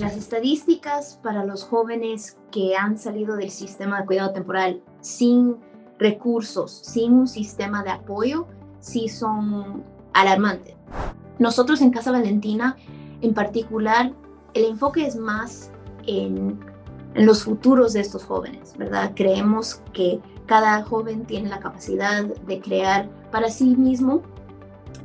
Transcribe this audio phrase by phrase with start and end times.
[0.00, 5.56] las estadísticas para los jóvenes que han salido del sistema de cuidado temporal sin
[5.98, 8.46] recursos, sin un sistema de apoyo,
[8.80, 9.84] sí son
[10.14, 10.74] alarmantes.
[11.38, 12.76] Nosotros en Casa Valentina,
[13.20, 14.12] en particular,
[14.54, 15.70] el enfoque es más
[16.06, 16.58] en,
[17.14, 19.12] los futuros de estos jóvenes, ¿verdad?
[19.16, 24.22] Creemos que cada joven tiene la capacidad de crear para sí mismo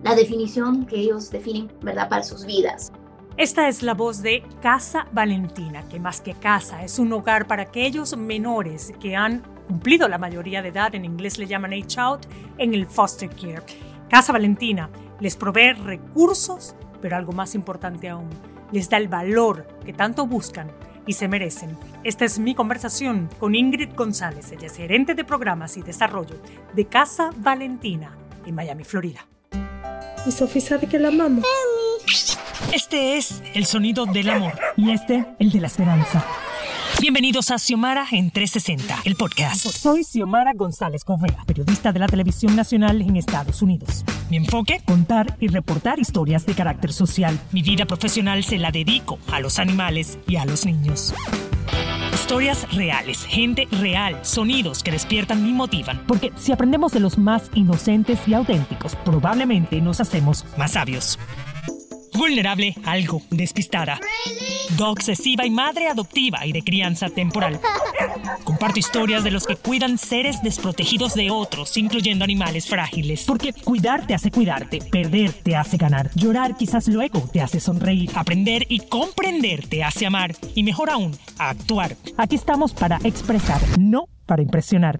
[0.04, 2.92] la definición que ellos definen, ¿verdad?, para sus vidas.
[3.38, 7.64] Esta es la voz de Casa Valentina, que más que casa es un hogar para
[7.64, 12.26] aquellos menores que han cumplido la mayoría de edad, en inglés le llaman age out,
[12.58, 13.62] en el foster care.
[14.10, 18.30] Casa Valentina les provee recursos, pero algo más importante aún,
[18.72, 20.72] les da el valor que tanto buscan
[21.06, 21.78] y se merecen.
[22.06, 26.42] Esta es mi conversación con Ingrid González, ella es gerente de programas y desarrollo
[26.74, 28.16] de Casa Valentina
[28.46, 29.28] en Miami, Florida.
[30.26, 31.44] Y Sofía sabe que la amamos.
[32.74, 36.26] Este es el sonido del amor y este el de la esperanza.
[37.02, 39.68] Bienvenidos a Xiomara en 360, el podcast.
[39.68, 44.06] Soy Xiomara González Correa, periodista de la televisión nacional en Estados Unidos.
[44.30, 47.40] Mi enfoque, contar y reportar historias de carácter social.
[47.52, 51.14] Mi vida profesional se la dedico a los animales y a los niños.
[52.14, 56.02] Historias reales, gente real, sonidos que despiertan y motivan.
[56.08, 61.20] Porque si aprendemos de los más inocentes y auténticos, probablemente nos hacemos más sabios
[62.16, 64.00] vulnerable, algo despistada.
[64.80, 67.60] obsesiva y madre adoptiva y de crianza temporal.
[68.44, 73.24] Comparto historias de los que cuidan seres desprotegidos de otros, incluyendo animales frágiles.
[73.26, 78.12] Porque cuidar te hace cuidarte, perder te hace ganar, llorar quizás luego te hace sonreír,
[78.16, 81.96] aprender y comprender te hace amar y mejor aún, actuar.
[82.18, 85.00] Aquí estamos para expresar, no para impresionar.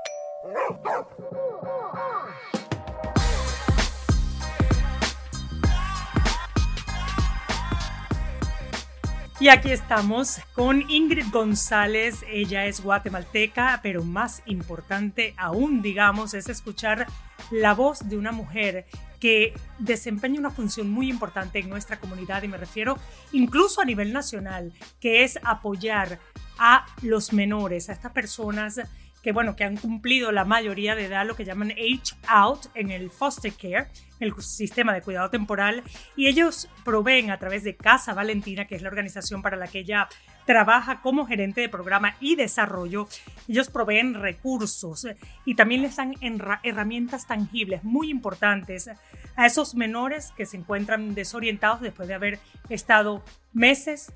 [9.41, 12.23] Y aquí estamos con Ingrid González.
[12.29, 17.07] Ella es guatemalteca, pero más importante aún, digamos, es escuchar
[17.49, 18.85] la voz de una mujer
[19.19, 22.99] que desempeña una función muy importante en nuestra comunidad y me refiero
[23.31, 26.19] incluso a nivel nacional, que es apoyar
[26.59, 28.79] a los menores, a estas personas
[29.23, 32.91] que bueno, que han cumplido la mayoría de edad, lo que llaman age out en
[32.91, 33.87] el foster care,
[34.21, 35.83] el sistema de cuidado temporal,
[36.15, 39.79] y ellos proveen a través de Casa Valentina, que es la organización para la que
[39.79, 40.07] ella
[40.45, 43.07] trabaja como gerente de programa y desarrollo,
[43.47, 45.07] ellos proveen recursos
[45.45, 46.15] y también les dan
[46.63, 48.89] herramientas tangibles muy importantes
[49.35, 52.39] a esos menores que se encuentran desorientados después de haber
[52.69, 54.11] estado meses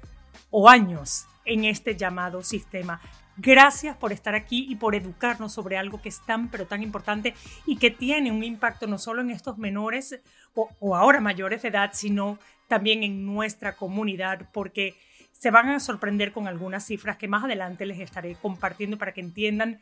[0.49, 3.01] o años en este llamado sistema.
[3.37, 7.33] Gracias por estar aquí y por educarnos sobre algo que es tan, pero tan importante
[7.65, 10.19] y que tiene un impacto no solo en estos menores
[10.53, 14.95] o, ahora mayores de edad, sino también en nuestra comunidad, porque
[15.33, 19.19] se van a sorprender con algunas cifras que más adelante les estaré compartiendo para que
[19.19, 19.79] entiendan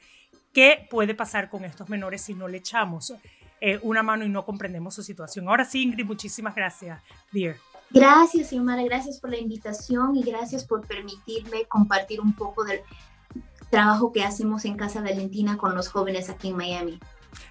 [0.52, 3.14] qué puede pasar con estos menores si no le echamos
[3.62, 5.48] eh, una mano y no comprendemos su situación.
[5.48, 7.00] Ahora sí, Ingrid, muchísimas gracias,
[7.32, 7.56] dear.
[7.92, 12.82] Gracias, Xiomara, gracias por la invitación y gracias por permitirme compartir un poco del
[13.74, 17.00] trabajo que hacemos en Casa Valentina con los jóvenes aquí en Miami.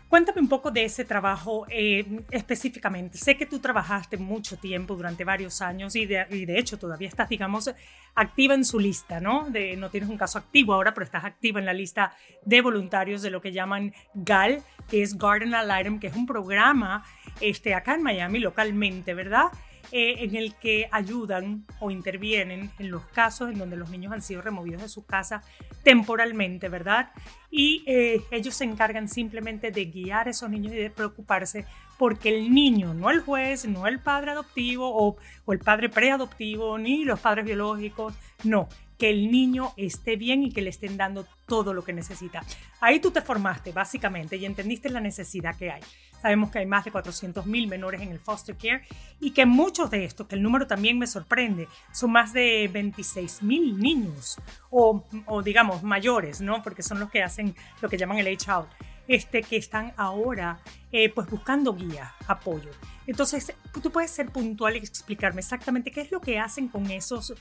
[0.08, 3.18] Cuéntame un poco de ese trabajo eh, específicamente.
[3.18, 7.68] Sé que tú trabajaste mucho tiempo, durante varios años, y de, hecho todavía estás, digamos,
[8.14, 9.48] activa en su lista, ¿no?
[9.78, 13.30] No tienes un caso activo ahora, pero estás activa en la lista de voluntarios de
[13.30, 17.04] lo que llaman GAL, que es Garden Al que es un programa
[17.40, 19.46] este, acá en Miami localmente, ¿verdad?
[19.94, 24.22] Eh, en el que ayudan o intervienen en los casos en donde los niños han
[24.22, 25.42] sido removidos de su casa
[25.84, 27.10] temporalmente, ¿verdad?
[27.50, 31.66] Y eh, ellos se encargan simplemente de guiar a esos niños y de preocuparse
[31.98, 36.78] porque el niño, no el juez, no el padre adoptivo o, o el padre preadoptivo,
[36.78, 38.14] ni los padres biológicos,
[38.44, 38.70] no,
[39.02, 42.44] que el niño esté bien y que le estén dando todo lo que necesita.
[42.80, 45.80] Ahí tú te formaste básicamente y entendiste la necesidad que hay.
[46.20, 48.84] Sabemos que hay más de 400.000 menores en el foster care
[49.18, 53.76] y que muchos de estos, que el número también me sorprende, son más de 26.000
[53.76, 54.38] niños
[54.70, 56.62] o, o, digamos mayores, ¿no?
[56.62, 58.68] Porque son los que hacen lo que llaman el age out,
[59.08, 60.60] este, que están ahora
[60.90, 62.70] eh, pues buscando guía, apoyo.
[63.06, 63.52] Entonces,
[63.82, 67.34] tú puedes ser puntual y explicarme exactamente qué es lo que hacen con esos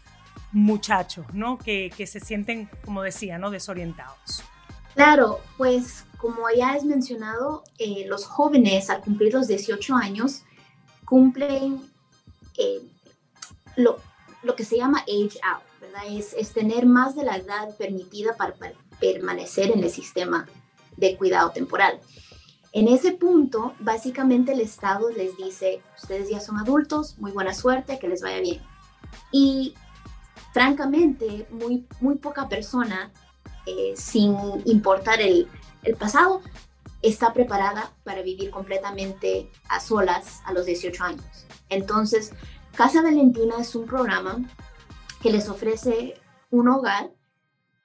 [0.51, 1.57] muchachos, ¿no?
[1.57, 3.51] Que, que se sienten, como decía, ¿no?
[3.51, 4.43] Desorientados.
[4.95, 10.43] Claro, pues como ya es mencionado, eh, los jóvenes al cumplir los 18 años
[11.05, 11.81] cumplen
[12.57, 12.81] eh,
[13.75, 13.97] lo,
[14.43, 16.03] lo, que se llama age out, ¿verdad?
[16.09, 20.47] Es, es tener más de la edad permitida para, para permanecer en el sistema
[21.01, 21.99] de cuidado temporal.
[22.71, 27.99] En ese punto, básicamente el Estado les dice, ustedes ya son adultos, muy buena suerte,
[27.99, 28.61] que les vaya bien.
[29.31, 29.73] Y
[30.53, 33.11] francamente, muy, muy poca persona,
[33.65, 35.49] eh, sin importar el,
[35.83, 36.41] el pasado,
[37.01, 41.45] está preparada para vivir completamente a solas a los 18 años.
[41.67, 42.31] Entonces,
[42.75, 44.39] Casa Valentina es un programa
[45.21, 46.13] que les ofrece
[46.51, 47.11] un hogar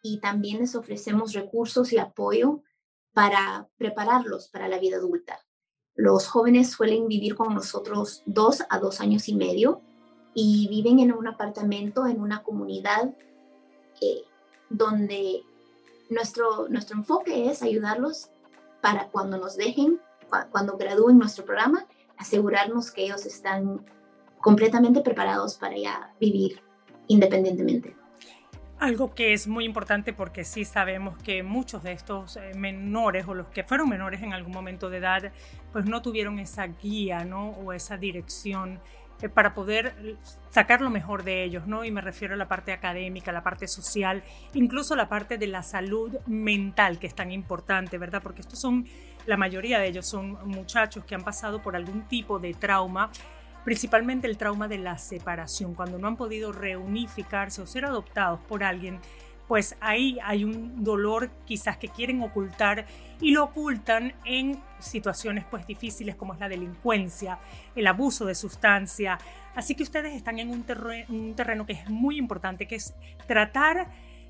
[0.02, 2.62] y también les ofrecemos recursos y apoyo
[3.16, 5.40] para prepararlos para la vida adulta.
[5.94, 9.80] Los jóvenes suelen vivir con nosotros dos a dos años y medio
[10.34, 13.14] y viven en un apartamento, en una comunidad
[14.02, 14.20] eh,
[14.68, 15.42] donde
[16.10, 18.28] nuestro, nuestro enfoque es ayudarlos
[18.82, 19.98] para cuando nos dejen,
[20.50, 21.86] cuando gradúen nuestro programa,
[22.18, 23.82] asegurarnos que ellos están
[24.42, 26.60] completamente preparados para ya vivir
[27.06, 27.96] independientemente.
[28.78, 33.32] Algo que es muy importante porque sí sabemos que muchos de estos eh, menores o
[33.32, 35.32] los que fueron menores en algún momento de edad,
[35.72, 37.50] pues no tuvieron esa guía, ¿no?
[37.52, 38.78] O esa dirección
[39.22, 40.16] eh, para poder
[40.50, 41.86] sacar lo mejor de ellos, ¿no?
[41.86, 45.62] Y me refiero a la parte académica, la parte social, incluso la parte de la
[45.62, 48.22] salud mental, que es tan importante, ¿verdad?
[48.22, 48.86] Porque estos son,
[49.24, 53.10] la mayoría de ellos son muchachos que han pasado por algún tipo de trauma
[53.66, 58.62] principalmente el trauma de la separación, cuando no han podido reunificarse o ser adoptados por
[58.62, 59.00] alguien,
[59.48, 62.86] pues ahí hay un dolor quizás que quieren ocultar
[63.20, 67.40] y lo ocultan en situaciones pues difíciles como es la delincuencia,
[67.74, 69.18] el abuso de sustancia.
[69.56, 70.62] Así que ustedes están en un,
[71.34, 72.94] terreno que es muy importante, que es
[73.26, 73.88] tratar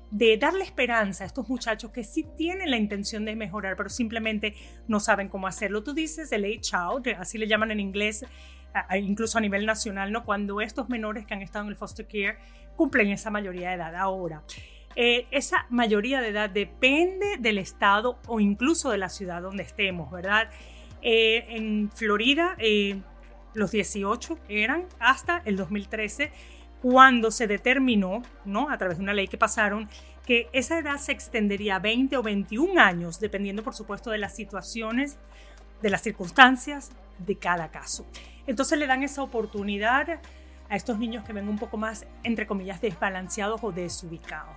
[0.09, 4.55] de darle esperanza a estos muchachos que sí tienen la intención de mejorar, pero simplemente
[4.87, 5.83] no saben cómo hacerlo.
[5.83, 8.25] Tú dices el late child, así le llaman en inglés,
[8.99, 10.23] incluso a nivel nacional, ¿no?
[10.23, 12.37] Cuando estos menores que han estado en el foster care
[12.75, 13.95] cumplen esa mayoría de edad.
[13.95, 14.43] Ahora,
[14.95, 20.11] eh, esa mayoría de edad depende del estado o incluso de la ciudad donde estemos,
[20.11, 20.49] ¿verdad?
[21.01, 22.99] Eh, en Florida, eh,
[23.53, 26.31] los 18 eran hasta el 2013
[26.81, 28.69] cuando se determinó, ¿no?
[28.69, 29.87] A través de una ley que pasaron,
[30.25, 34.35] que esa edad se extendería a 20 o 21 años, dependiendo, por supuesto, de las
[34.35, 35.19] situaciones,
[35.81, 38.05] de las circunstancias de cada caso.
[38.45, 40.19] Entonces le dan esa oportunidad
[40.69, 44.55] a estos niños que ven un poco más, entre comillas, desbalanceados o desubicados.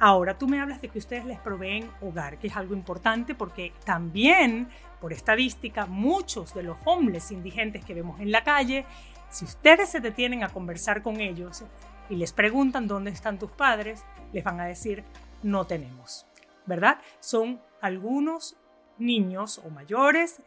[0.00, 3.72] Ahora, tú me hablas de que ustedes les proveen hogar, que es algo importante porque
[3.84, 4.68] también,
[5.00, 8.86] por estadística, muchos de los hombres indigentes que vemos en la calle,
[9.30, 11.64] si ustedes se detienen a conversar con ellos
[12.08, 15.04] y les preguntan dónde están tus padres, les van a decir,
[15.42, 16.26] no tenemos,
[16.64, 16.98] ¿verdad?
[17.20, 18.56] Son algunos
[18.98, 20.42] niños o mayores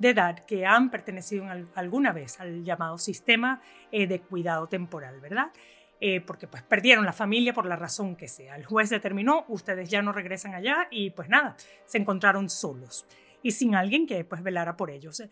[0.00, 1.44] de edad que han pertenecido
[1.74, 3.60] alguna vez al llamado sistema
[3.92, 5.52] eh, de cuidado temporal, ¿verdad?
[6.00, 8.56] Eh, porque pues perdieron la familia por la razón que sea.
[8.56, 11.54] El juez determinó, ustedes ya no regresan allá y pues nada,
[11.84, 13.06] se encontraron solos
[13.42, 15.22] y sin alguien que pues velara por ellos.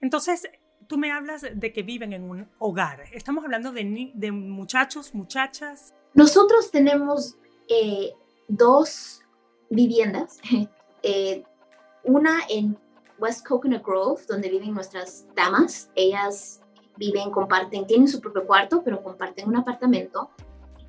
[0.00, 0.50] Entonces,
[0.88, 3.04] tú me hablas de que viven en un hogar.
[3.12, 3.84] Estamos hablando de,
[4.32, 5.94] muchachos, muchachas.
[6.14, 7.36] Nosotros tenemos
[7.68, 8.10] eh,
[8.48, 9.22] dos
[9.70, 10.40] viviendas,
[12.02, 12.76] una en
[13.18, 15.90] West Coconut Grove, donde viven nuestras damas.
[15.94, 16.60] Ellas
[16.96, 20.30] viven, comparten, tienen su propio cuarto, pero comparten un apartamento.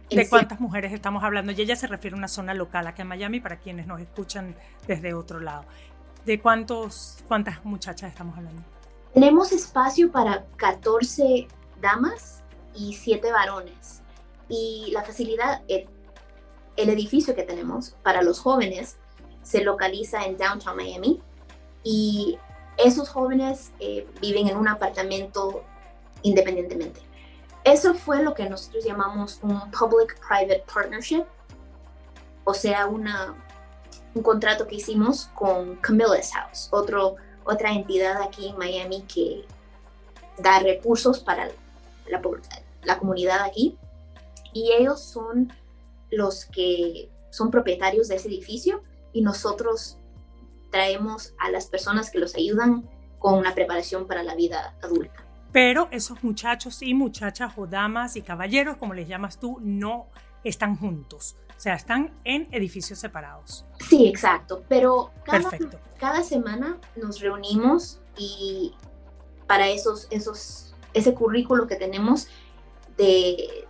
[0.09, 1.51] ¿De cuántas mujeres estamos hablando?
[1.51, 4.55] Y ella se refiere a una zona local aquí en Miami para quienes nos escuchan
[4.87, 5.65] desde otro lado.
[6.25, 8.61] ¿De cuántos, cuántas muchachas estamos hablando?
[9.13, 11.47] Tenemos espacio para 14
[11.81, 12.43] damas
[12.73, 14.01] y 7 varones.
[14.47, 15.89] Y la facilidad, el,
[16.77, 18.97] el edificio que tenemos para los jóvenes
[19.41, 21.21] se localiza en Downtown Miami,
[21.83, 22.37] y
[22.77, 25.63] esos jóvenes eh, viven en un apartamento
[26.21, 27.01] independientemente.
[27.63, 31.25] Eso fue lo que nosotros llamamos un Public-Private Partnership,
[32.43, 33.35] o sea, una,
[34.15, 39.45] un contrato que hicimos con Camilla's House, otro, otra entidad aquí en Miami que
[40.37, 41.47] da recursos para
[42.07, 42.21] la,
[42.83, 43.77] la comunidad aquí.
[44.53, 45.51] Y ellos son
[46.09, 48.81] los que son propietarios de ese edificio
[49.11, 49.97] y nosotros
[50.71, 55.23] traemos a las personas que los ayudan con una preparación para la vida adulta.
[55.51, 60.07] Pero esos muchachos y muchachas o damas y caballeros, como les llamas tú, no
[60.43, 61.35] están juntos.
[61.49, 63.65] O sea, están en edificios separados.
[63.89, 64.63] Sí, exacto.
[64.69, 65.49] Pero cada,
[65.99, 68.75] cada semana nos reunimos y
[69.47, 72.27] para esos, esos, ese currículo que tenemos
[72.97, 73.66] de,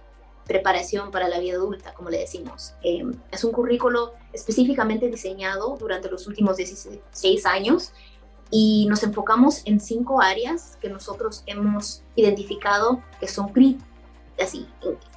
[0.47, 2.73] preparación para la vida adulta, como le decimos.
[2.83, 7.91] Eh, es un currículo específicamente diseñado durante los últimos 16 años
[8.49, 13.51] y nos enfocamos en cinco áreas que nosotros hemos identificado que son
[14.41, 14.67] así,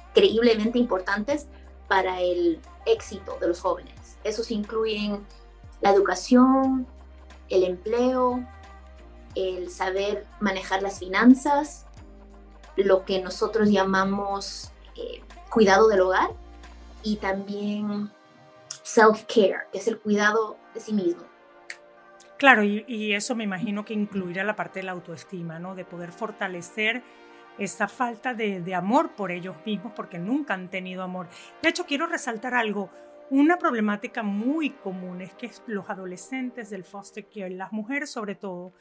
[0.09, 1.47] increíblemente importantes
[1.87, 4.17] para el éxito de los jóvenes.
[4.23, 5.25] Esos incluyen
[5.81, 6.87] la educación,
[7.49, 8.45] el empleo,
[9.35, 11.85] el saber manejar las finanzas,
[12.75, 14.70] lo que nosotros llamamos
[15.01, 16.31] eh, cuidado del hogar
[17.03, 18.11] y también
[18.83, 21.23] self-care, que es el cuidado de sí mismo.
[22.37, 25.75] Claro, y, eso me imagino que incluirá la parte de la autoestima, ¿no?
[25.75, 27.03] De poder fortalecer
[27.59, 31.27] esa falta de, amor por ellos mismos porque nunca han tenido amor.
[31.61, 32.89] De hecho, quiero resaltar algo.
[33.29, 38.73] Una problemática muy común es que los adolescentes del foster care, las mujeres sobre todo,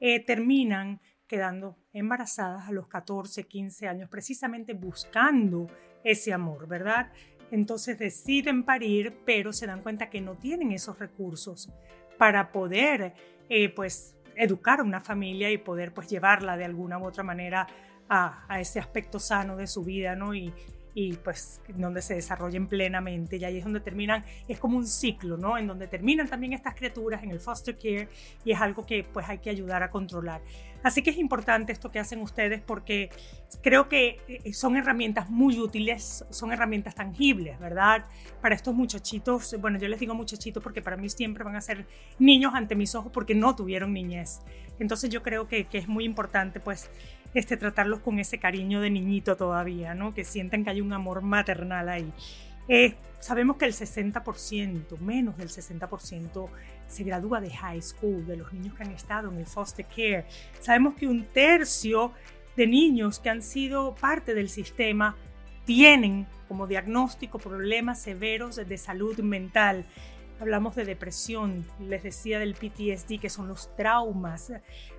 [0.00, 5.68] eh, terminan quedando embarazadas a los 14, 15 años, precisamente buscando
[6.02, 7.12] ese amor, ¿verdad?
[7.50, 11.70] Entonces deciden parir, pero se dan cuenta que no tienen esos recursos
[12.18, 13.14] para poder,
[13.48, 17.66] eh, pues, educar a una familia y poder, pues, llevarla de alguna u otra manera
[18.08, 20.34] a, a ese aspecto sano de su vida, ¿no?
[20.34, 20.52] Y,
[20.94, 25.36] y pues donde se desarrollen plenamente y ahí es donde terminan, es como un ciclo,
[25.36, 25.58] ¿no?
[25.58, 28.08] En donde terminan también estas criaturas en el foster care
[28.44, 30.40] y es algo que pues hay que ayudar a controlar.
[30.82, 33.10] Así que es importante esto que hacen ustedes porque
[33.62, 38.06] creo que eh, son herramientas muy útiles, son herramientas tangibles, ¿verdad?
[38.40, 41.86] Para estos muchachitos, bueno, yo les digo muchachitos porque para mí siempre van a ser
[42.18, 44.40] niños ante mis ojos porque no tuvieron niñez.
[44.78, 46.90] Entonces yo creo que, que es muy importante pues
[47.34, 50.14] este, tratarlos con ese cariño de niñito todavía, ¿no?
[50.14, 52.12] Que sientan que hay un amor maternal ahí.
[52.68, 56.48] Eh, sabemos que el 60%, menos del 60%,
[56.86, 60.26] se gradúa de high school, de los niños que han estado en el foster care.
[60.60, 62.12] Sabemos que un tercio
[62.56, 65.16] de niños que han sido parte del sistema
[65.64, 69.84] tienen como diagnóstico problemas severos de salud mental.
[70.40, 74.52] Hablamos de depresión, les decía del PTSD, que son los traumas.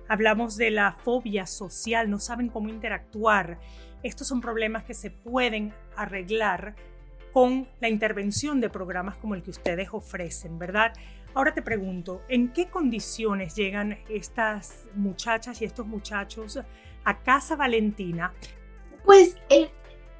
[0.08, 3.58] Hablamos de la fobia social, no saben cómo interactuar.
[4.02, 6.74] Estos son problemas que se pueden arreglar
[7.32, 10.92] con la intervención de programas como el que ustedes ofrecen, ¿verdad?
[11.32, 16.58] Ahora te pregunto, ¿en qué condiciones llegan estas muchachas y estos muchachos
[17.04, 18.34] a Casa Valentina?
[19.04, 19.70] Pues eh,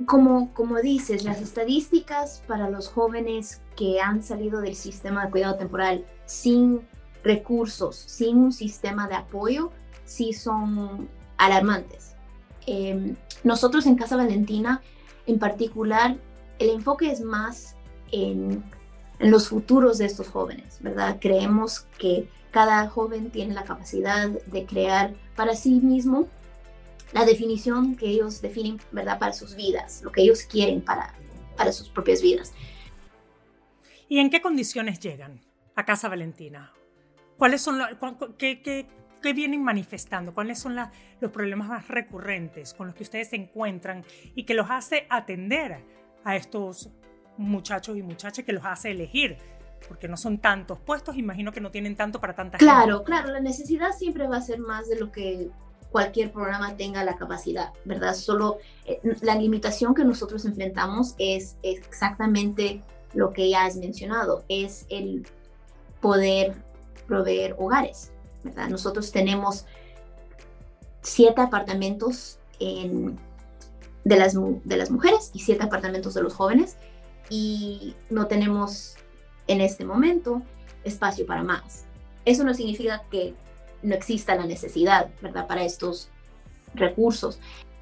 [0.07, 5.57] como, como dices, las estadísticas para los jóvenes que han salido del sistema de cuidado
[5.57, 6.80] temporal sin
[7.23, 9.73] recursos, sin un sistema de apoyo,
[10.04, 12.14] sí son alarmantes.
[12.66, 14.83] Em, nosotros en Casa Valentina,
[15.26, 16.16] en particular,
[16.59, 17.76] el enfoque es más
[18.12, 18.64] en,
[19.19, 21.19] en, los futuros de estos jóvenes, ¿verdad?
[21.21, 26.28] Creemos que cada joven tiene la capacidad de crear para sí mismo
[27.12, 29.18] la definición que ellos definen, ¿verdad?
[29.18, 31.14] Para sus vidas, lo que ellos quieren para,
[31.56, 32.52] para sus propias vidas.
[34.08, 35.40] ¿Y en qué condiciones llegan
[35.76, 36.72] a Casa Valentina?
[37.36, 37.80] ¿Cuáles son
[38.36, 38.86] qué, qué,
[39.22, 40.34] qué, vienen manifestando?
[40.34, 40.76] ¿Cuáles son
[41.20, 45.84] los problemas más recurrentes con los que ustedes se encuentran y que los hace atender
[46.24, 46.90] a estos
[47.38, 49.38] muchachos y muchachas, que los hace elegir?
[49.88, 53.04] Porque no son tantos puestos, imagino que no tienen tanto para tanta claro, gente.
[53.04, 55.50] Claro, claro, la necesidad siempre va a ser más de lo que
[55.90, 58.14] cualquier programa tenga la capacidad, ¿verdad?
[58.14, 62.82] Solo eh, la limitación que nosotros enfrentamos es exactamente
[63.12, 65.26] lo que ya has mencionado, es el
[66.00, 66.54] poder
[67.06, 68.12] proveer hogares,
[68.44, 68.68] ¿verdad?
[68.68, 69.66] Nosotros tenemos
[71.02, 73.18] siete apartamentos en,
[74.04, 76.76] de, las, de las mujeres y siete apartamentos de los jóvenes
[77.28, 78.97] y no tenemos
[79.49, 80.42] en este momento
[80.85, 81.85] espacio para más.
[82.25, 83.35] Eso no significa que
[83.82, 86.10] no exista la necesidad, ¿verdad?, para estos
[86.75, 87.38] recursos.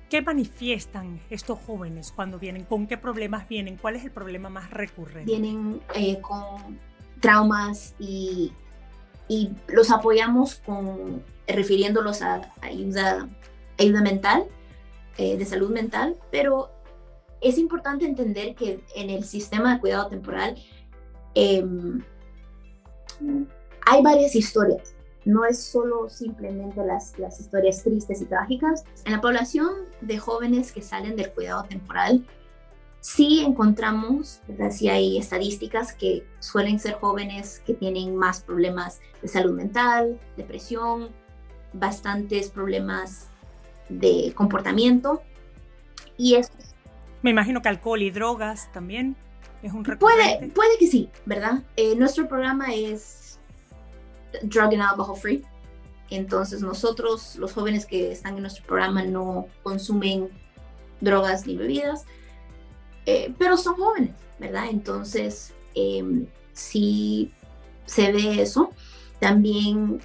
[0.09, 2.64] ¿Qué manifiestan estos jóvenes cuando vienen?
[2.64, 3.76] ¿Con qué problemas vienen?
[3.76, 5.31] ¿Cuál es el problema más recurrente?
[5.31, 6.78] Vienen eh, con
[7.21, 8.52] traumas y,
[9.28, 13.28] y, los apoyamos con refiriéndolos a, ayuda,
[13.78, 14.45] ayuda mental,
[15.19, 16.71] eh, de salud mental, pero
[17.43, 20.57] es importante entender que en el sistema de cuidado temporal
[21.35, 22.02] em,
[23.85, 24.95] hay varias historias
[25.28, 28.82] no es solo simplemente las, las historias tristes y trágicas.
[29.04, 29.68] En la población
[30.00, 32.25] de jóvenes que salen del cuidado temporal,
[33.00, 34.70] sí encontramos, ¿verdad?
[34.70, 41.11] sí hay estadísticas que suelen ser jóvenes que tienen más problemas de salud mental, depresión,
[41.75, 43.28] bastantes problemas
[43.90, 45.20] de comportamiento.
[46.16, 46.56] Y esto...
[47.20, 49.14] Me imagino que alcohol y drogas también
[49.62, 51.64] es un Puede, puede que sí, ¿verdad?
[51.76, 53.38] Eh, nuestro programa es
[54.42, 55.44] drug and alcohol free.
[56.11, 60.30] Entonces nosotros, los jóvenes que están en nuestro programa, no consumen
[61.00, 62.06] drogas ni bebidas,
[63.06, 64.66] eh, pero son jóvenes, ¿verdad?
[64.70, 67.32] Entonces, eh, si
[67.87, 68.70] se ve eso,
[69.20, 70.00] también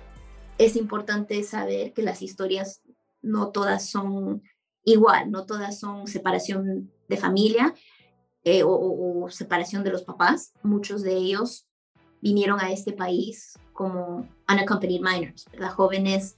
[0.58, 2.82] es importante saber que las historias
[3.22, 4.44] no todas son
[4.84, 7.74] igual, no todas son separación de familia.
[8.46, 10.54] eh, o, separación de los papás.
[10.64, 11.66] Muchos de ellos
[12.24, 15.74] vinieron a este país como unaccompanied minors, ¿verdad?
[15.74, 16.38] jóvenes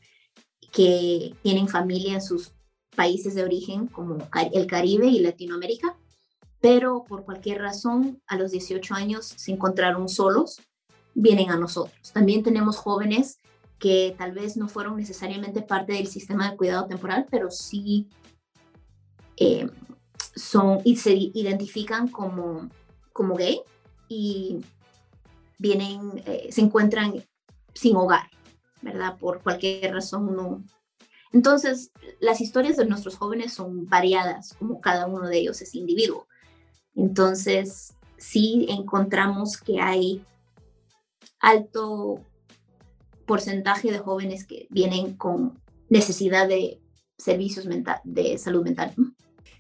[0.72, 2.54] que tienen familia en sus
[2.96, 4.18] países de origen como
[4.52, 5.96] el Caribe y Latinoamérica,
[6.60, 10.60] pero por cualquier razón a los 18 años se encontraron solos,
[11.14, 12.12] vienen a nosotros.
[12.12, 13.40] También tenemos jóvenes
[13.78, 18.08] que tal vez no fueron necesariamente parte del sistema de cuidado temporal, pero sí
[19.38, 19.70] eh,
[20.36, 22.70] son y se identifican como,
[23.14, 23.62] como gay
[24.10, 24.62] y
[25.58, 27.24] vienen, eh, se encuentran
[27.74, 28.30] sin hogar,
[28.82, 29.18] ¿verdad?
[29.18, 30.64] Por cualquier razón no.
[31.32, 36.28] Entonces, las historias de nuestros jóvenes son variadas, como cada uno de ellos es individuo.
[36.96, 40.24] Entonces, sí encontramos que hay
[41.40, 42.22] alto
[43.26, 45.60] porcentaje de jóvenes que vienen con
[45.90, 46.80] necesidad de
[47.18, 47.68] servicios
[48.04, 48.94] de salud mental.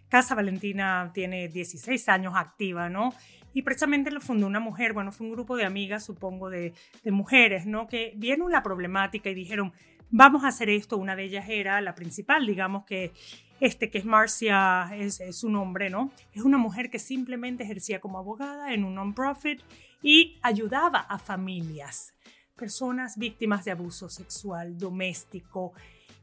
[0.10, 3.14] Casa Valentina tiene 16 años activa, ¿no?
[3.56, 6.74] Y precisamente lo fundó una mujer, bueno, fue un grupo de amigas, supongo, de,
[7.06, 7.88] mujeres, ¿no?
[7.88, 9.72] Que vieron la problemática y dijeron,
[10.12, 10.98] vamos a hacer esto.
[10.98, 13.14] Una de ellas era la principal, digamos que
[13.62, 16.12] este que es Marcia, es, es, su nombre, ¿no?
[16.34, 19.62] Es una mujer que simplemente ejercía como abogada en un non-profit
[20.04, 22.14] y ayudaba a familias,
[22.58, 25.72] personas víctimas de abuso sexual, doméstico,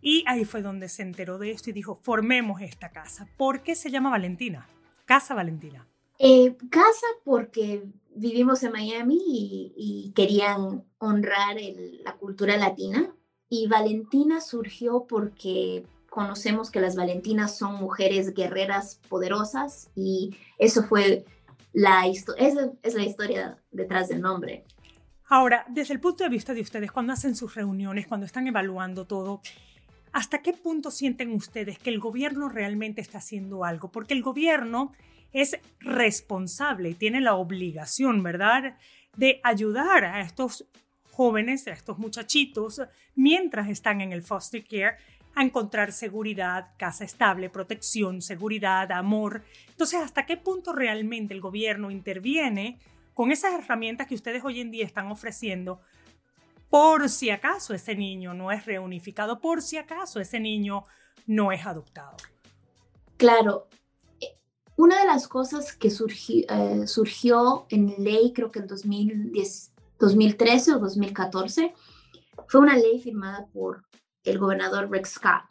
[0.03, 3.27] y ahí fue donde se enteró de esto y dijo, formemos esta casa.
[3.39, 4.67] ¿Por qué se llama Valentina?
[5.07, 5.87] Casa Valentina.
[6.25, 7.83] Eh, casa porque
[8.15, 9.19] vivimos en Miami
[9.77, 11.57] y, querían honrar
[12.05, 13.13] la cultura latina.
[13.49, 21.25] Y Valentina surgió porque conocemos que las Valentinas son mujeres guerreras poderosas y eso fue
[21.73, 24.65] la esa es la historia detrás del nombre.
[25.29, 29.09] Ahora, desde el punto de vista de ustedes, cuando hacen sus reuniones, cuando están evaluando
[29.09, 29.41] todo,
[30.13, 33.91] ¿Hasta qué punto sienten ustedes que el gobierno realmente está haciendo algo?
[33.91, 34.93] Porque el gobierno
[35.33, 38.77] es responsable y tiene la obligación, ¿verdad?,
[39.17, 40.67] de ayudar a estos
[41.11, 42.81] jóvenes, a estos muchachitos,
[43.15, 44.97] mientras están en el foster care,
[45.35, 49.43] a encontrar seguridad, casa estable, protección, seguridad, amor.
[49.69, 52.79] Entonces, ¿hasta qué punto realmente el gobierno interviene
[53.15, 55.81] con esas herramientas que ustedes hoy en día están ofreciendo
[56.73, 60.85] por si acaso ese niño no es reunificado, por si acaso ese niño
[61.27, 62.17] no es adoptado.
[63.19, 63.69] Claro,
[64.77, 71.75] una de las cosas que eh, surgió en ley, creo que en 2013 o 2014,
[72.49, 73.85] fue una ley firmada por
[74.25, 75.43] el gobernador Rick Scott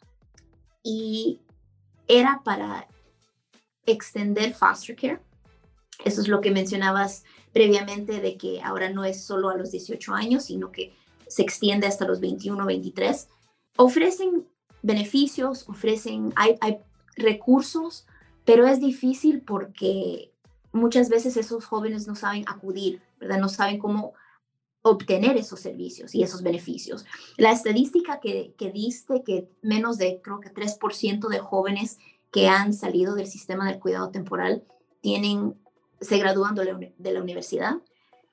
[0.82, 1.40] y
[2.08, 2.88] era para
[3.86, 5.20] extender foster care.
[6.04, 10.14] Eso es lo que mencionabas previamente de que ahora no es solo a los 18
[10.14, 10.94] años, sino que
[11.28, 13.28] se extiende hasta los 21, 23,
[13.76, 14.48] ofrecen
[14.82, 16.78] beneficios, ofrecen, hay
[17.16, 18.06] recursos,
[18.44, 20.32] pero es difícil porque
[20.72, 23.38] muchas veces esos jóvenes no saben acudir, ¿verdad?
[23.38, 24.14] No saben cómo
[24.82, 27.06] obtener esos servicios y esos beneficios.
[27.36, 31.98] La estadística que, que diste, que menos de, creo que 3% de jóvenes
[32.32, 34.64] que han salido del sistema del cuidado temporal
[35.00, 35.54] tienen,
[36.00, 37.76] se gradúan de la, de la universidad,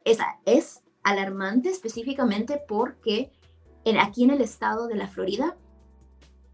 [0.06, 3.32] esa es alarmante específicamente porque
[3.86, 5.56] en, aquí en el estado de la Florida,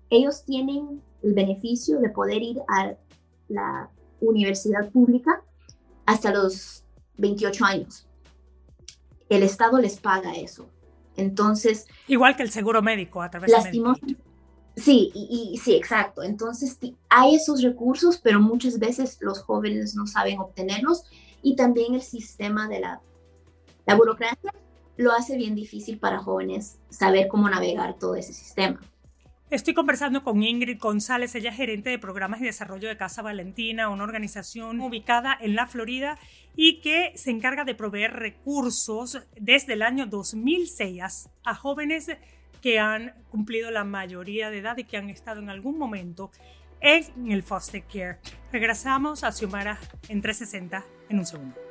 [0.10, 2.96] ellos tienen el beneficio de poder ir a
[3.48, 5.44] la universidad pública
[6.06, 6.84] hasta los
[7.18, 8.08] 28 años.
[9.30, 10.70] El estado les paga eso.
[11.16, 11.88] Entonces...
[12.08, 13.72] Igual que el seguro médico a través de
[14.78, 16.22] Sí, y, sí, exacto.
[16.22, 16.78] Entonces
[17.08, 21.04] hay esos recursos, pero muchas veces los jóvenes no saben obtenerlos
[21.42, 23.02] y también el sistema de la
[23.86, 24.54] la burocracia
[24.98, 28.80] lo hace bien difícil para jóvenes saber cómo navegar todo ese sistema.
[29.56, 33.88] Estoy conversando con Ingrid González, ella es gerente de programas y desarrollo de Casa Valentina,
[33.88, 36.20] una organización ubicada en la Florida
[36.58, 42.12] y que se encarga de proveer recursos desde el año 2006 a jóvenes
[42.62, 46.32] que han cumplido la mayoría de edad y que han estado en algún momento
[46.82, 48.18] en el foster care.
[48.52, 51.65] Regresamos a Xiomara en 360 en un segundo.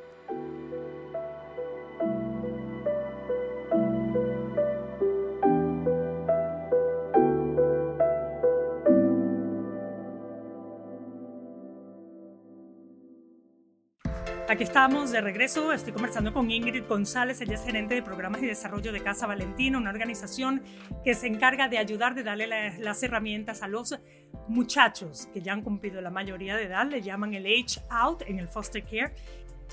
[14.55, 15.73] Aquí estamos de regreso.
[15.73, 17.41] Estoy conversando con Ingrid González.
[17.41, 20.63] Ella es gerente de programas y desarrollo de Casa Valentina, una organización
[21.03, 22.47] que se encarga de ayudar, de darle
[22.79, 23.99] las herramientas a los
[24.47, 26.87] muchachos que ya han cumplido la mayoría de edad.
[26.89, 29.13] Le llaman el age out en el foster care.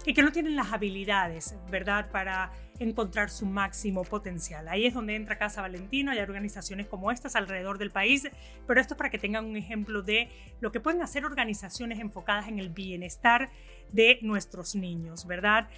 [0.05, 4.67] Y que no tienen las habilidades, ¿verdad?, para encontrar su máximo potencial.
[4.69, 8.29] Ahí es donde entra Casa Valentino, hay organizaciones como estas alrededor del país,
[8.67, 10.29] pero esto es para que tengan un ejemplo de
[10.61, 13.51] lo que pueden hacer organizaciones enfocadas en el bienestar
[13.93, 15.69] de nuestros niños, ¿verdad?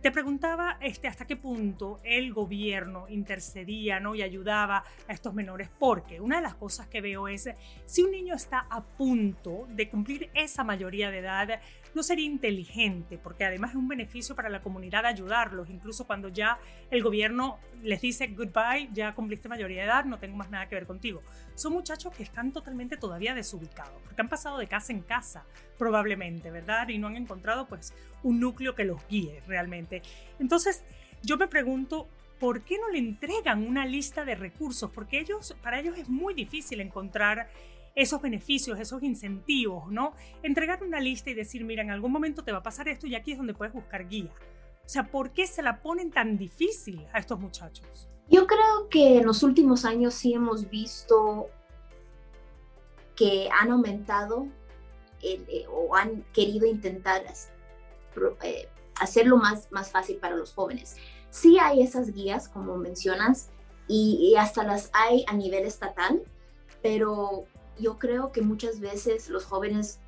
[0.00, 4.14] Te preguntaba este, hasta qué punto el gobierno intercedía ¿no?
[4.14, 7.50] y ayudaba a estos menores, porque una de las cosas que veo es,
[7.84, 11.60] si un niño está a punto de cumplir esa mayoría de edad,
[11.94, 16.58] no sería inteligente, porque además es un beneficio para la comunidad ayudarlos, incluso cuando ya
[16.90, 20.74] el gobierno les dice goodbye, ya cumpliste mayoría de edad, no tengo más nada que
[20.74, 21.22] ver contigo.
[21.54, 25.44] Son muchachos que están totalmente todavía desubicados, porque han pasado de casa en casa,
[25.78, 26.88] probablemente, ¿verdad?
[26.88, 30.02] Y no han encontrado pues un núcleo que los guíe realmente.
[30.38, 30.84] Entonces,
[31.22, 34.90] yo me pregunto, ¿por qué no le entregan una lista de recursos?
[34.90, 37.48] Porque ellos, para ellos es muy difícil encontrar
[37.94, 40.14] esos beneficios, esos incentivos, ¿no?
[40.42, 43.14] Entregar una lista y decir, mira, en algún momento te va a pasar esto y
[43.14, 44.30] aquí es donde puedes buscar guía.
[44.84, 48.08] O sea, ¿por qué se la ponen tan difícil a estos muchachos?
[48.28, 51.50] Yo creo que en los últimos años sí hemos visto
[53.14, 54.48] que han aumentado
[55.22, 57.22] eh, o han querido intentar
[58.42, 58.68] eh,
[59.00, 60.96] hacerlo más, más fácil para los jóvenes.
[61.30, 63.50] Sí hay esas guías, como mencionas,
[63.88, 66.22] y hasta las hay a nivel estatal,
[66.82, 67.46] pero
[67.82, 70.00] yo creo que muchas veces los jóvenes,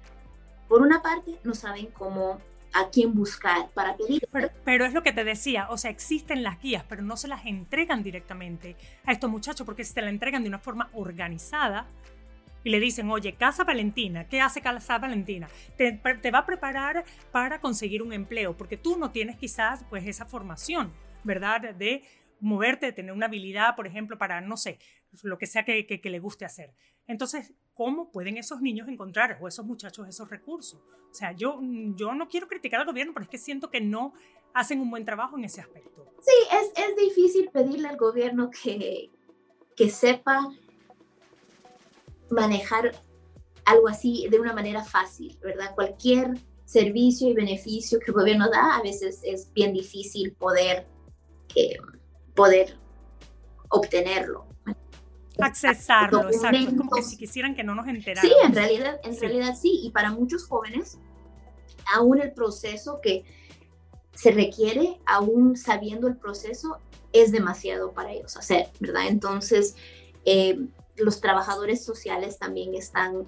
[0.68, 2.40] por una parte, no saben cómo
[2.72, 4.26] a quién buscar para pedir.
[4.64, 7.46] Pero, es lo que te decía, o sea, existen las guías, pero no se las
[7.46, 11.87] entregan directamente a estos muchachos, porque si se la entregan de una forma organizada
[12.64, 15.48] y le dicen, oye, Casa Valentina, ¿qué hace Casa Valentina?
[15.76, 20.06] Te, te va a preparar para conseguir un empleo, porque tú no tienes quizás pues
[20.06, 21.74] esa formación, ¿verdad?
[21.74, 22.02] De
[22.40, 24.78] moverte, de tener una habilidad, por ejemplo, para, no sé,
[25.22, 26.74] lo que sea que, que, le guste hacer.
[27.07, 30.81] Entonces, ¿cómo pueden esos niños encontrar o esos muchachos esos recursos?
[31.11, 31.61] O sea, yo,
[31.94, 34.14] yo no quiero criticar al gobierno, pero es que siento que no
[34.53, 36.07] hacen un buen trabajo en ese aspecto.
[36.20, 39.11] Sí, es, es difícil pedirle al gobierno que,
[39.77, 40.48] que sepa
[42.31, 42.92] manejar
[43.64, 45.74] algo así de una manera fácil, ¿verdad?
[45.74, 50.87] Cualquier servicio y beneficio que el gobierno da, a veces es bien difícil poder,
[51.55, 51.77] eh,
[52.35, 52.79] poder
[53.68, 54.46] obtenerlo
[55.38, 56.77] accesarlo, exacto.
[56.77, 58.31] Como que si quisieran que no nos enteraran.
[58.31, 59.81] Sí, en realidad, en realidad sí.
[59.83, 60.99] Y para muchos jóvenes,
[61.92, 63.25] aún el proceso que
[64.14, 66.79] se requiere, aún sabiendo el proceso,
[67.12, 69.09] es demasiado para ellos hacer, ¿verdad?
[69.09, 69.77] Entonces,
[70.25, 70.59] eh,
[70.97, 73.27] los trabajadores sociales también están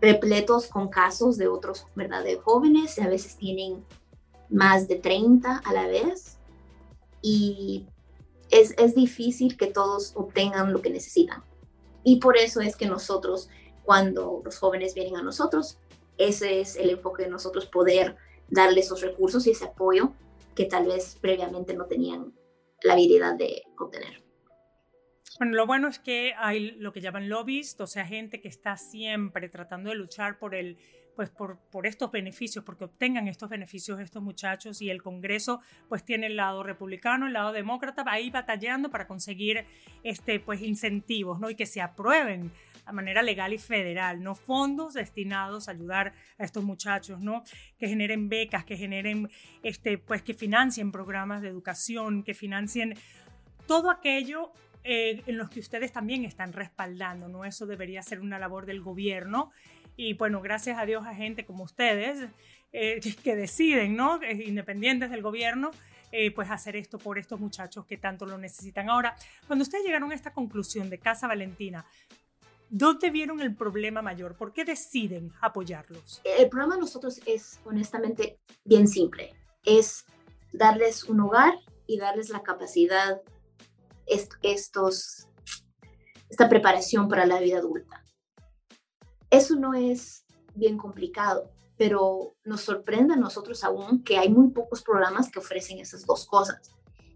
[0.00, 2.24] repletos con casos de otros, ¿verdad?
[2.24, 3.84] De jóvenes, a veces tienen
[4.50, 6.38] más de 30 a la vez.
[7.22, 7.86] Y
[8.52, 11.42] es, difícil que todos obtengan lo que necesitan.
[12.04, 13.48] Y por eso es que nosotros,
[13.84, 15.78] cuando los jóvenes vienen a nosotros,
[16.18, 18.16] ese es el enfoque de nosotros, poder
[18.48, 20.12] darles esos recursos y ese apoyo
[20.54, 22.34] que tal vez previamente no tenían
[22.82, 24.22] la habilidad de obtener.
[25.38, 28.76] Bueno, lo bueno es que hay lo que llaman lobbies, o sea, gente que está
[28.76, 30.76] siempre tratando de luchar por el
[31.16, 36.04] pues por, por estos beneficios, porque obtengan estos beneficios estos muchachos y el Congreso pues
[36.04, 39.64] tiene el lado republicano, el lado demócrata, ahí batallando para conseguir
[40.02, 41.50] este, pues incentivos, ¿no?
[41.50, 42.52] Y que se aprueben
[42.84, 44.34] a manera legal y federal, ¿no?
[44.34, 47.44] Fondos destinados a ayudar a estos muchachos, ¿no?
[47.78, 49.30] Que generen becas, que generen,
[49.62, 52.94] este, pues que financien programas de educación, que financien
[53.66, 54.52] todo aquello
[54.84, 57.44] eh, en los que ustedes también están respaldando, ¿no?
[57.44, 59.52] Eso debería ser una labor del gobierno
[59.96, 62.28] y bueno, gracias a Dios a gente como ustedes
[62.72, 64.20] eh, que deciden, ¿no?
[64.24, 65.70] Independientes del gobierno,
[66.10, 68.90] eh, pues hacer esto por estos muchachos que tanto lo necesitan.
[68.90, 71.86] Ahora, cuando ustedes llegaron a esta conclusión de Casa Valentina,
[72.68, 74.36] ¿dónde vieron el problema mayor?
[74.36, 76.20] ¿Por qué deciden apoyarlos?
[76.24, 79.34] El problema de nosotros es honestamente bien simple.
[79.64, 80.04] Es
[80.52, 81.54] darles un hogar
[81.86, 83.20] y darles la capacidad,
[84.06, 85.28] estos,
[86.28, 88.01] esta preparación para la vida adulta.
[89.32, 94.82] Eso no es bien complicado, pero nos sorprende a nosotros aún que hay muy pocos
[94.82, 96.70] programas que ofrecen esas dos cosas.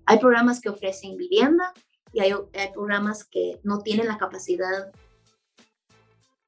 [0.06, 1.74] Hay programas que ofrecen vivienda
[2.14, 2.32] y hay,
[2.72, 4.90] programas que no tienen la capacidad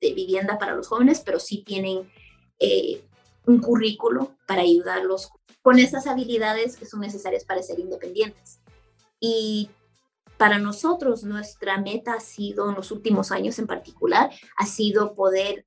[0.00, 2.10] de vivienda para los jóvenes, pero sí tienen
[2.58, 3.04] eh,
[3.44, 5.28] un currículo para ayudarlos
[5.60, 8.60] con esas habilidades que son necesarias para ser independientes.
[9.20, 9.68] Y
[10.38, 15.66] para nosotros, nuestra meta ha sido, en los últimos años en particular, ha sido poder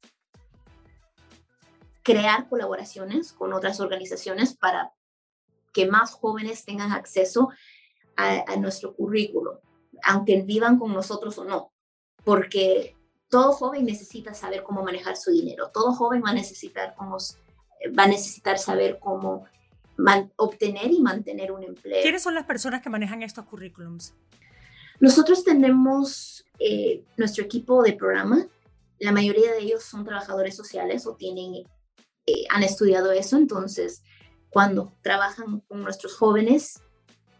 [2.03, 4.93] crear colaboraciones con otras organizaciones para
[5.73, 7.49] que más jóvenes tengan acceso
[8.15, 9.61] a, nuestro currículo,
[10.03, 11.71] aunque vivan con nosotros o no,
[12.23, 12.95] porque
[13.29, 17.17] todo joven necesita saber cómo manejar su dinero, todo joven va a necesitar cómo
[17.97, 19.45] va a necesitar saber cómo
[20.35, 22.03] obtener y mantener un empleo.
[22.03, 24.13] ¿Quiénes son las personas que manejan estos currículums?
[25.01, 28.47] Nosotros tenemos eh, nuestro equipo de programa.
[28.99, 31.65] La mayoría de ellos son trabajadores sociales o tienen,
[32.27, 33.35] eh, han estudiado eso.
[33.35, 34.03] Entonces,
[34.51, 36.83] cuando trabajan con nuestros jóvenes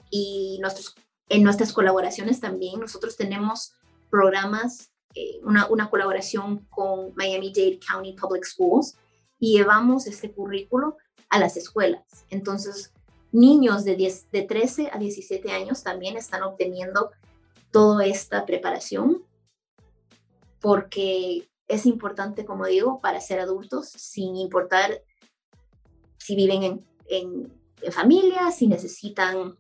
[0.10, 0.96] y nuestros,
[1.30, 3.74] en nuestras colaboraciones también, nosotros tenemos
[4.10, 8.98] programas, eh, una, una colaboración con Miami-Dade County Public Schools
[9.40, 10.98] y llevamos este currículo
[11.30, 12.26] a las escuelas.
[12.32, 12.92] Entonces,
[13.32, 17.12] niños de, 10, de 13 a 17 años también están obteniendo
[17.72, 19.26] toda esta preparación
[20.60, 25.02] porque es importante, como digo, para ser adultos, sin importar
[26.18, 29.58] si viven en, en, en familia, si necesitan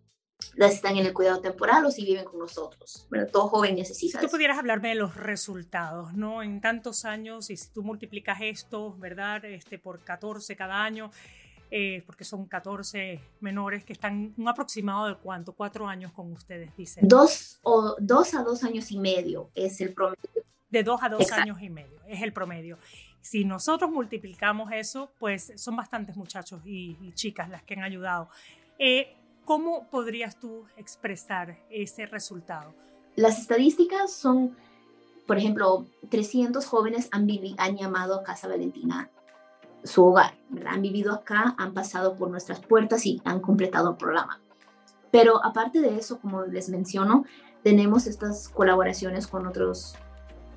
[0.57, 3.07] están en el cuidado temporal o si viven con nosotros.
[3.09, 4.19] Bueno, todo joven necesita.
[4.19, 6.43] Si tú pudieras hablarme de los resultados, ¿no?
[6.43, 9.45] En tantos años, y si tú multiplicas esto, ¿verdad?
[9.45, 11.11] Este, por 14 cada año,
[11.73, 16.75] eh, porque son 14 menores que están un aproximado de cuánto, cuatro años con ustedes,
[16.75, 17.07] dicen.
[17.07, 20.19] Dos, o, dos a dos años y medio es el promedio.
[20.69, 22.77] De dos a dos años y medio es el promedio.
[23.21, 28.27] Si nosotros multiplicamos eso, pues son bastantes muchachos y, y chicas las que han ayudado.
[28.77, 32.73] Eh, ¿Cómo podrías tú expresar ese resultado?
[33.15, 34.57] Las estadísticas son,
[35.25, 39.09] por ejemplo, 300 jóvenes han, han llamado a Casa Valentina
[39.83, 40.33] su hogar,
[40.65, 44.39] han vivido acá, han pasado por nuestras puertas y han completado el programa.
[45.11, 47.25] Pero aparte de eso, como les menciono,
[47.63, 49.95] tenemos estas colaboraciones con otras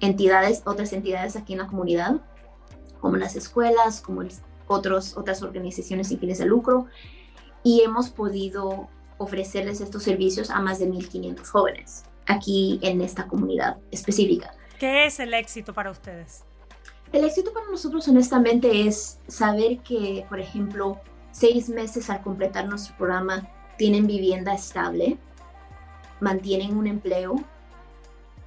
[0.01, 2.21] entidades, otras entidades aquí en la comunidad,
[3.01, 4.23] como las escuelas, como
[4.67, 6.87] otros, otras organizaciones sin fines de lucro,
[7.63, 13.79] y hemos podido ofrecerles estos servicios a más de 1.500 jóvenes aquí en esta comunidad
[13.91, 14.55] específica.
[14.79, 16.45] ¿Qué es el éxito para ustedes?
[17.13, 22.97] El éxito para nosotros honestamente es saber que, por ejemplo, seis meses al completar nuestro
[22.97, 25.19] programa tienen vivienda estable,
[26.21, 27.37] mantienen un empleo,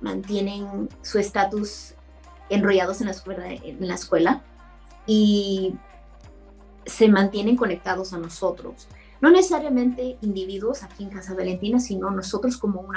[0.02, 1.94] mantienen su estatus
[2.50, 4.42] enrollados en la, escuela,
[5.06, 5.76] y
[6.86, 8.88] se mantienen conectados a nosotros
[9.22, 12.88] no necesariamente individuos aquí en Casa Valentina, sino nosotros como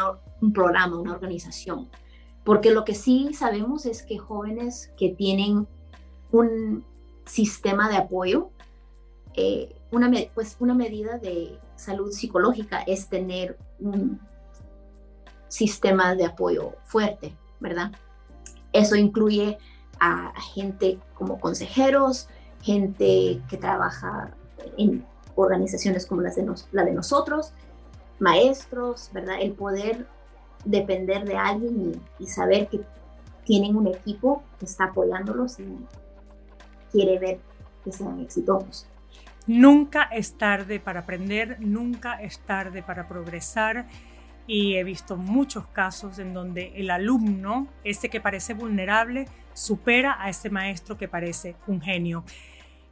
[0.41, 1.89] un programa, una organización.
[2.45, 5.67] Porque lo que sí sabemos es que jóvenes que tienen
[6.33, 6.85] un
[7.27, 8.51] sistema de apoyo,
[9.35, 14.21] eh, una, pues una medida de salud psicológica es tener un
[15.49, 17.93] sistema de apoyo fuerte, ¿verdad?
[18.73, 19.59] Eso incluye
[19.99, 22.29] a gente como consejeros,
[22.63, 24.35] gente que trabaja
[24.77, 27.53] en organizaciones como las de la de nosotros,
[28.19, 29.37] maestros, ¿verdad?
[29.41, 30.07] El poder
[30.65, 32.81] depender de alguien y, saber que
[33.45, 35.65] tienen un equipo que está apoyándolos y
[36.93, 37.41] quiere ver
[37.85, 38.87] que sean exitosos.
[39.47, 43.87] Nunca es tarde para aprender, nunca es tarde para progresar
[44.47, 50.29] y he visto muchos casos en donde el alumno, ese que parece vulnerable, supera a
[50.29, 52.25] ese maestro que parece un genio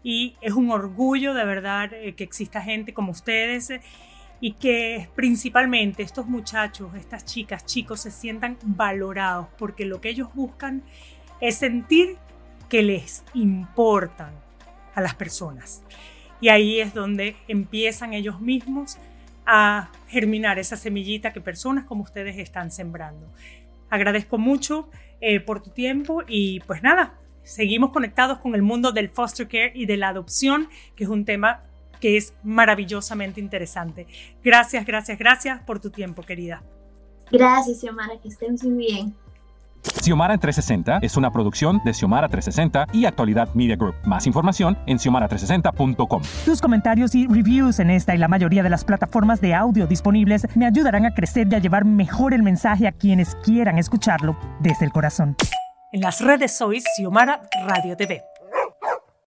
[0.02, 3.72] y es un orgullo de verdad eh, que exista gente como ustedes
[4.40, 10.28] y que principalmente estos muchachos, estas chicas, chicos se sientan valorados porque lo que ellos
[10.34, 10.82] buscan
[11.40, 12.16] es sentir
[12.68, 14.32] que les importan
[14.94, 15.82] a las personas.
[16.40, 18.98] Y ahí es donde empiezan ellos mismos
[19.46, 23.26] a germinar esa semillita que personas como ustedes están sembrando.
[23.90, 29.08] Agradezco mucho eh, por tu tiempo y pues nada, seguimos conectados con el mundo del
[29.08, 31.62] foster care y de la adopción, que es un tema
[32.00, 34.06] que es maravillosamente interesante.
[34.42, 36.62] Gracias, gracias, gracias por tu tiempo, querida.
[37.30, 39.14] Gracias, Xiomara, que estén muy bien.
[40.02, 43.94] Xiomara 360 es una producción de Xiomara 360 y Actualidad Media Group.
[44.04, 46.22] Más información en xiomara360.com.
[46.44, 50.46] Tus comentarios y reviews en esta y la mayoría de las plataformas de audio disponibles
[50.56, 54.84] me ayudarán a crecer y a llevar mejor el mensaje a quienes quieran escucharlo desde
[54.84, 55.36] el corazón.
[55.92, 58.22] En las redes soy Xiomara Radio TV.